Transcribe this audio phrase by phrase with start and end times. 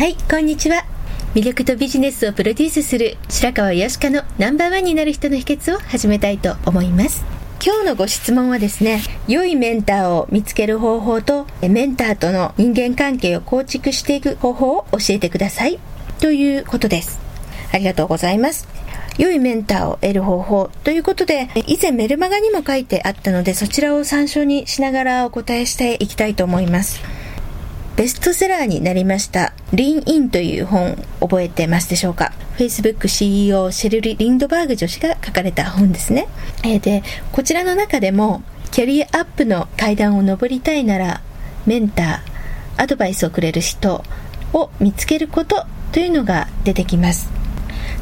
[0.00, 0.86] はいこんにちは。
[1.34, 7.22] 魅力とビジネスをプロデュースする白川よしかのナンバーワンになる人の秘訣を始めたいと思います。
[7.62, 15.78] 今日のご質問はですね良いメンターを見つける方法とメンターとの人間関係を構築していく方法を教えてください。
[16.18, 17.20] ということです。
[17.70, 18.66] ありがとうございます。
[19.18, 27.19] 良いメンターを得る方法ということで、以前メルマガにも書いてあったので、そちらを参照にしながらお答えしていきたいと思います。
[28.00, 36.26] ベストセラーになりました、リンインという本、覚えてますでしょうか ?Facebook CEO シェルリ・リンドバーグ女子が書かれた本ですね。
[36.64, 41.20] えー、で、こちらの中でも、キャリアアップの階段を上りたいなら、
[41.66, 44.02] メンター、アドバイスをくれる人
[44.54, 47.28] を見つけることというのが出てきます。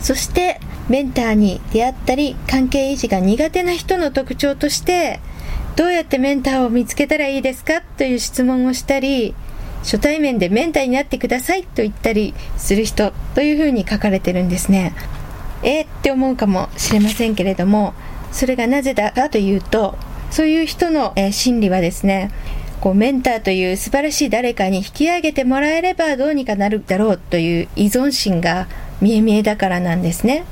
[0.00, 5.20] そして、メンターに出会ったり、関係維持が苦手な人の特徴として、
[5.74, 7.80] どうやってメンターを見つけたらいいですか？
[7.96, 9.34] という質問をしたり、
[9.86, 14.92] 初対面でメンターになってくださいと言ったりする人というふうに書かれてるんですね。
[15.62, 17.94] えー、って思うかもしれませんけれども、
[18.32, 19.96] それがなぜだかというと、
[20.32, 22.32] そういう人の、えー、心理はですね、
[22.80, 28.66] こうメンターという素晴らしい誰かに引き上げてもらえればどうにかなるだろうという依存心が
[29.00, 30.44] 見え見えだからなんですね。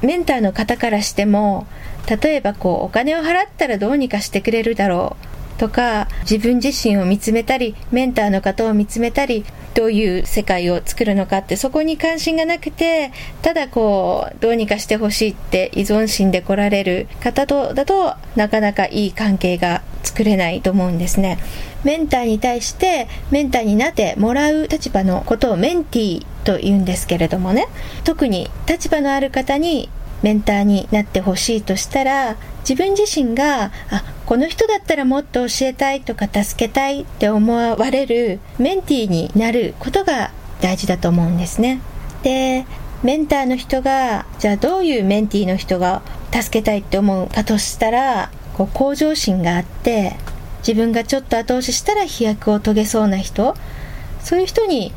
[0.00, 1.66] メンターの方からしても、
[2.08, 9.44] 例えばこうお金を払ったらどうにかしてくれるだろうとか自分自身を見つめたりメンターの方を見つめたり
[9.74, 13.12] どういう世界を作るのかってそこに関心がなくて
[13.42, 21.38] ただこうどうにかしてほしいって依存心で来られる方とだとなかなかいい関係が作れないと思うんですね。
[21.84, 27.68] メンターに対してメンターになってもらう立場のことをメンティーと言うんですけれどもね。
[28.04, 29.90] 特に立場のある方に
[30.22, 41.80] メンターになってほしいとしたら自分自身があこの人だったらもっと教えたいとか助けたいって思われるメンティーになることが大事だと思うんですね。
[42.24, 42.66] で
[43.04, 50.16] メンターの人がじゃあどういうメンティーの人が助けたいって思うかとしたらこう向上心があって
[50.58, 53.54] 自分がちょっと後押ししたら飛躍を遂げそうな人
[54.18, 54.92] そういう人に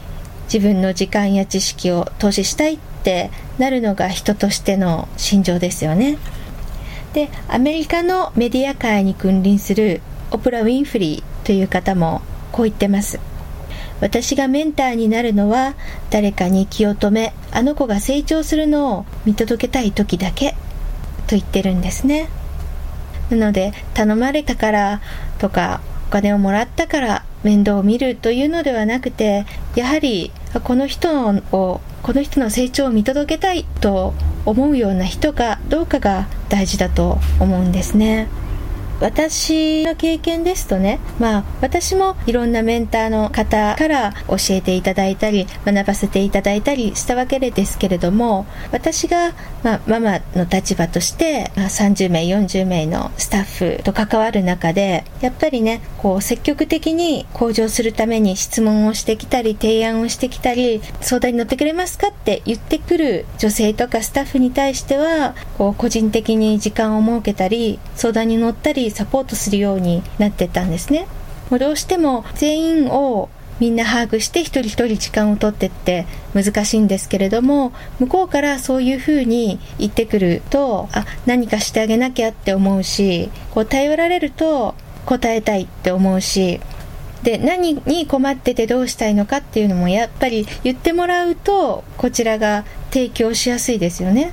[0.51, 3.29] 自分の時間や知識を投資したいって
[3.59, 6.17] なるのが人としての心情ですよね。
[7.13, 12.21] でアメリカのメディア界に君臨するオプラ・ウィンフリーという方も
[12.51, 13.19] こう言ってます。
[14.01, 15.73] 私がメンターになるのは
[16.09, 20.51] 誰かに気を止めあの子が成長するのを見届けたい時だけ
[21.27, 22.29] と言ってるんですね。
[23.29, 25.01] なので頼まれたから
[25.37, 29.45] とかお金をもらったから面倒を見るというのではなくて
[29.75, 30.31] やはり
[30.63, 34.13] この人をこの人の成長を見届けたいと
[34.45, 38.27] 思うような人かどうかが大事だと思うんですね。
[39.01, 49.33] 私の経験ですとね、まあ、私もいろんなメンターの方から教えていただいたり学ばせていただいたりしたわけですけれども私が、
[49.63, 71.07] まあ、ママの立場として、まあ、30名40名のスタッフと関わる中でやっぱりねこう積極的に向上するために質問をしてきたり提案をしてきたり相談に乗ってくれますかって言ってくる女性とかスタッフに対してはこう個人的に時間を設けたり相談に乗ったりサポートするようになってたんですね。
[71.49, 84.75] もうどうしても全員をみんな把握して一人一人時間を取ってって難しいんですけれども向こうからそういうふうに言ってくるとあ何かしてあげなきゃって思うしこう頼られると
[85.05, 86.61] 答えたいって思うし
[87.23, 94.31] で何に困っててどうしたいのかっていうのもやっぱり言ってもらうとこちらが提供しやすいですよね。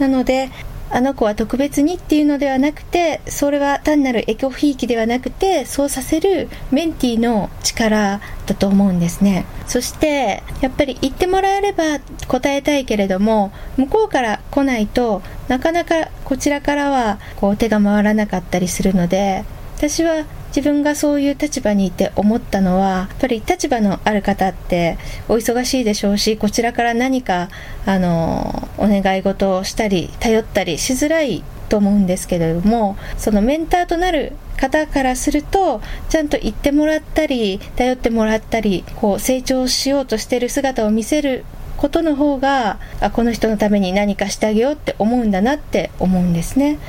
[0.00, 0.50] なので
[0.90, 9.44] あの子は特別にっていうのではなくてそれは単なるエコひいきではなくてそうさせるメンティーの力だと思うんですね。
[9.66, 19.44] そしてやっぱり言ってもらえれば答えたいけれども向こうから来ないとなかなかこちらからはこう手が回らなかったりするので
[19.76, 20.24] 私は
[20.58, 27.48] 自分がそういう立場にいて思ったのはやっぱり立場のある方ってお忙しいでしょうしこちらから何か
[27.86, 41.44] あのお願い事をしたり頼ったりしづらいと思うんですけれどもそのメンターとなる方からするとちゃんと言ってもらったり頼ってもらったりこう成長しようとしてる姿を見せる
[41.76, 46.80] ことの方があこの人のために何かしてあげようって思うんだなって思うんですね。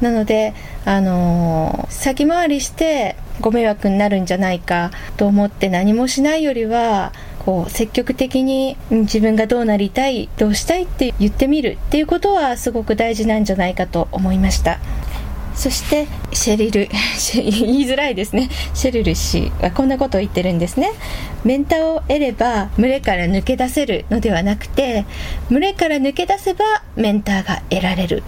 [0.00, 0.54] なので、
[0.84, 7.12] あのー、先回りしてご迷惑になるんじゃないかと思って何もしないよりは
[7.44, 14.78] こう積極的に自分がどうなりたいどうしたいって言ってみるっていうことはすごく大事なんじゃないかと思いました。
[15.54, 16.88] そしてシェリル
[17.34, 18.48] 言いづらいですね。
[18.74, 20.92] シェリル氏はこんなことを言ってるんですね。
[21.44, 25.04] メンターを得れば群れから抜け出せるのではなくて
[25.50, 26.64] 群れから抜け出せば
[26.94, 28.22] メンターが得られる。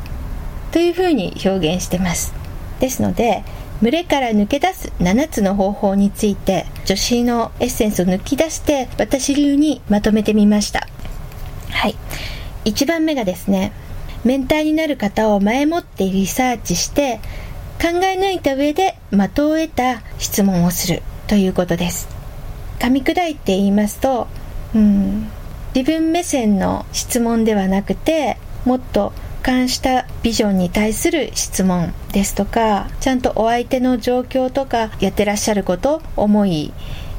[0.73, 2.33] というふうに表現してます。
[2.81, 3.43] ですので
[3.83, 10.87] 群れから抜け出す7つの方法について女子のエッセンスを抜き出して私流にまとめてみました。
[11.71, 11.97] はい。
[12.65, 13.73] 1番目がですね
[14.25, 17.21] メンターになる方を前もってリサーチして
[17.81, 22.09] 考え抜いた上で的を得た質問をするということです。
[22.79, 24.27] 噛み砕いて言いますと、
[24.75, 25.31] うん、
[25.75, 28.37] 自分目線の質問ではなくて
[28.67, 36.73] もっと貫したビジョンに対する質問ですとかちゃんとお相手の状況とかやってらっしゃること思い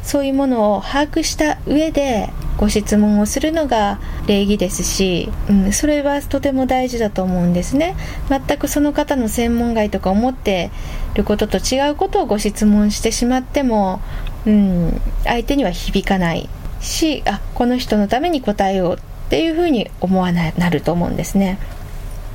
[0.03, 7.95] そういうものを把握した上でご質問をするのが礼儀ですし、うん、それはとても大事だと思うんですね。
[8.29, 10.69] 全くその方の専門外とか思って
[11.15, 14.01] ることと違うことをご質問してしまっても、
[14.45, 16.49] うん、相手には響かない
[16.81, 18.97] しあこの人のために答えようっ
[19.29, 21.57] ていうふうに思わななると思うんですね。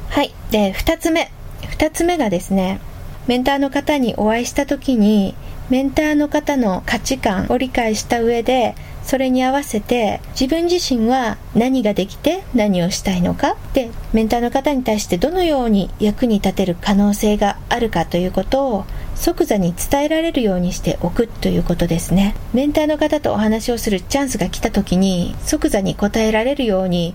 [0.09, 0.33] はい。
[0.51, 1.31] で、二つ目。
[1.69, 2.81] 二つ目がですね、
[3.27, 5.35] メンターの方にお会いした時に、
[5.69, 8.75] メンターの方の価値観を理解した上で、
[9.07, 27.15] それに合わせて自分自身は何ができて何をしたいのかでメンターの方に対してどのように役に立てる可能性があるかということを即座に伝えられるようにしておくということですねメンターの方とお話をするチャンスが来た時に即座に答えられるように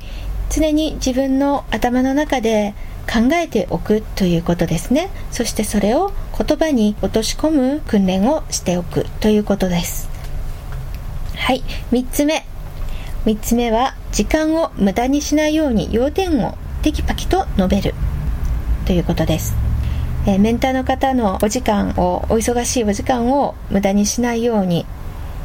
[0.52, 2.74] 常に自分の頭の中で
[3.12, 5.10] 考えておくということですね。
[5.32, 10.10] そしてそれを言葉に落とし込む訓練をしておくということです。
[11.36, 11.64] はい。
[11.92, 12.46] 3つ目。
[13.26, 17.94] 3つ目は時間を無駄にしないように要点をテキパキと述べる。
[18.86, 19.56] ということです。
[20.28, 24.86] えメンターの方のお時間をお忙しいお時間を無駄にしないように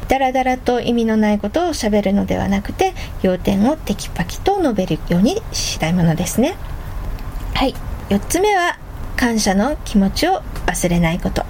[0.07, 6.55] だらだらと意味のないことをしゃべるのではなくて要点をテキパキと述べるようにしたいものですね。
[7.53, 7.73] はい。
[8.09, 8.77] 4つ目は
[9.17, 11.45] 感謝の気持ちを忘れないこと。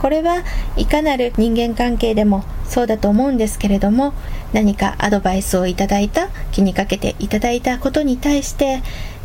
[0.00, 0.42] これは
[0.76, 4.14] いかなる人間関係でもそうだと思うんですけれども
[4.52, 8.82] 何かアドバイスをいただいた気にかけていただいたことに対して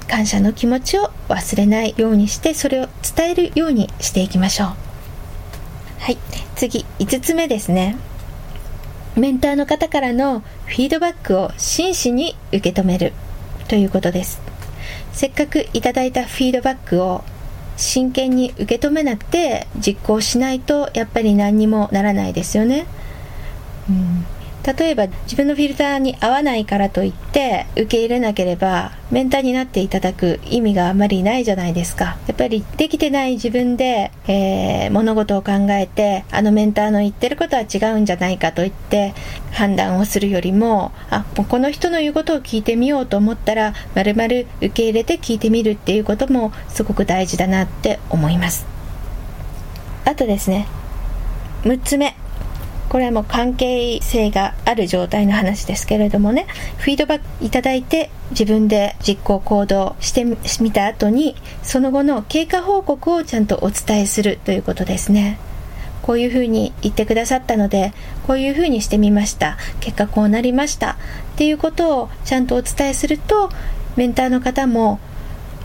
[0.08, 4.68] 感謝の気持ちを忘れないようにしてそれを伝えるようにしていきましょう。
[6.00, 6.18] はい。
[6.56, 7.98] 次5つ目ですね
[9.20, 13.14] メンターの方からのフィードバックを真摯に受け止める
[13.68, 14.40] ということです。
[15.12, 17.24] せっかくいただいたフィードバックを
[17.76, 22.86] 真剣に受け止めなくて実行しないとやっぱり何にもならないですよね。
[23.90, 24.26] うん
[24.68, 32.18] 例えば自分のフィルターに合わないからといって受け入れなければメンターになっていただく意味があまりないじゃないですか。
[32.28, 39.14] やっぱりできてない自分で、えー、物事を考えてあのメンターの言ってることは違うんじゃないかと言って
[39.54, 48.66] 判断をするよりもあもうこの人の言うことを聞いてみようと思ったらまるまる受け入れて聞いてみるっていうこともすごく大事だなって思います。
[50.04, 50.68] あとですね
[51.64, 52.27] 6つ目。
[52.90, 56.48] これはもう関係性がある状態の話ですけれどもね。
[56.78, 60.26] フィードバックいただいて自分で実行行動して
[60.60, 65.38] みた後にその後の経過報告をちゃんとお伝えするということですね。
[66.02, 67.94] こういうふうに言ってくださったので
[68.26, 69.58] こういうふうにしてみました。
[69.82, 70.92] 結果こうなりました。
[70.92, 70.96] っ
[71.36, 73.50] ていうことをちゃんとお伝えすると
[73.98, 75.00] メンターの方も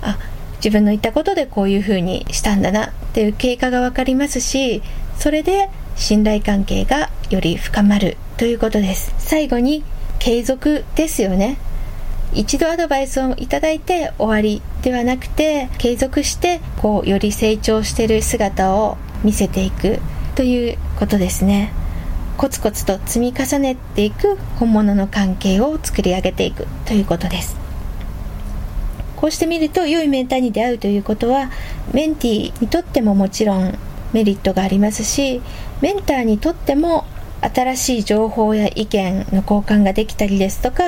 [0.02, 0.18] あ
[0.56, 4.82] 自分の言ったことでこういうふうにしたんだなっていう経過が分かりますし
[5.18, 9.14] それで信頼関係がより深まるということです。
[9.18, 9.84] 最後に
[10.18, 11.56] 継続ですよね。
[12.34, 20.00] 一度アドバイスをいただいて終わりではなくて継続してこうより成長している姿を見せていく
[20.34, 21.72] ということですね。
[22.38, 27.56] コツコツと積み重ねていく本物の関係を作り上げていくということです。
[29.16, 31.50] こうしてみると良いメンターに出会うということは
[31.92, 33.78] メンティーにとってももちろん
[34.12, 35.40] メリットがありますし
[35.80, 37.04] メンターにとっても
[37.40, 40.82] 新しい情報や意見の交換ができたりですとか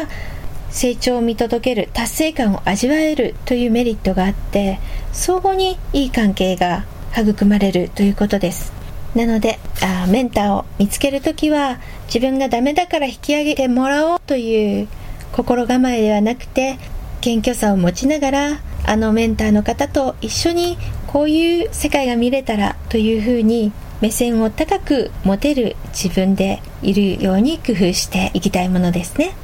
[0.70, 4.80] 成長を見届ける達成感を味わえるというメリットがあって
[5.12, 6.84] 相互にいい関係が
[7.16, 8.72] 育まれるということです。
[9.14, 14.88] なのであメンターを見つけるときは自分がダメだから引き上げてもらおうという
[15.32, 16.78] 心構えではなくて
[17.20, 20.76] 謙虚さを持ちながらあのメンターの方と一緒に
[21.14, 29.36] こういう世界が見れたらというふうに目線を高く持てる自分でいるように工夫していきたいものですね。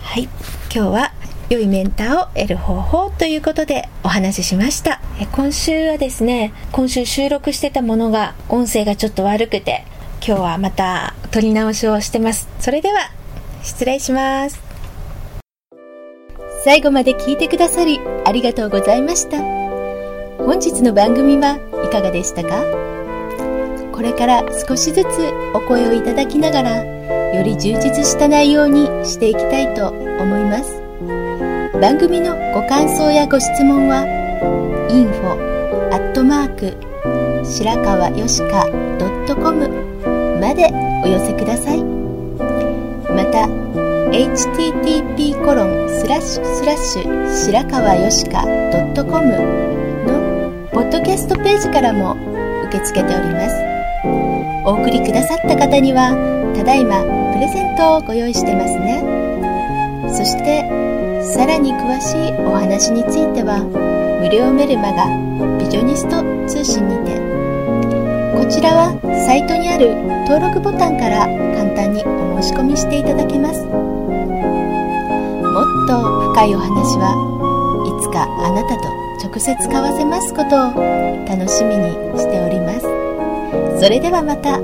[0.00, 0.22] はい。
[0.74, 1.12] 今日は
[1.50, 5.02] 良いメンターを得る方法ということでお話ししました。
[5.32, 9.84] 今週はですね今週収録してたものが音声がちょっと悪くて
[10.26, 12.48] 今日はまた撮り直しをしてます。
[12.58, 13.10] それでは
[13.62, 14.58] 失礼します。
[16.64, 19.57] 最後まで聞いてくださりありがとうございました。
[20.38, 22.64] 本日の番組はいかがでしたか？
[23.92, 25.06] これから少しずつ
[25.54, 26.84] お声をいただきながら
[27.34, 30.80] より充実した内容にしていきたいと思います。
[31.80, 34.06] 番組のご感想やご質問は
[34.88, 35.36] info
[35.92, 36.76] アットマーク
[37.44, 38.66] 白川よしか
[39.34, 39.68] .com
[40.40, 40.70] まで
[41.04, 41.82] お寄せください。
[41.82, 43.48] また
[44.10, 48.44] http コロンスラッシュスラッシュ白川よしか
[48.94, 49.87] .com
[50.78, 52.14] ポッドキャストページからも
[52.68, 53.56] 受け付けております。
[54.64, 56.14] お送りくださった方には
[56.54, 57.02] ただいま
[57.34, 59.02] プレゼントをご用意してますね。
[60.06, 60.62] そして
[61.34, 63.58] さらに詳しいお話については
[64.22, 65.10] 無料メルマガ
[65.58, 67.18] ビジョニスト通信にて。
[68.38, 68.94] こちらは
[69.26, 69.96] サイトにある
[70.30, 71.26] 登録ボタンから
[71.58, 73.66] 簡単にお申し込みしていただけます。
[73.66, 73.74] も
[75.58, 77.18] っと深いお話は
[77.82, 84.58] いつかあなたと直接交わせますことを楽しみにしておりますそれではまた。